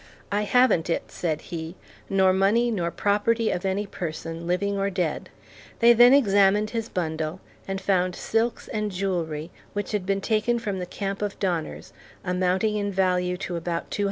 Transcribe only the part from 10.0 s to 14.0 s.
been taken from the camp of Donners, amounting in value to about $200.